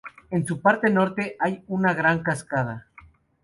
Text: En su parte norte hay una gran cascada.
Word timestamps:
En 0.31 0.47
su 0.47 0.59
parte 0.61 0.89
norte 0.89 1.35
hay 1.39 1.63
una 1.67 1.93
gran 1.93 2.23
cascada. 2.23 2.87